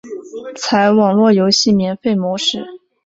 [0.55, 2.65] 采网路游戏免费模式。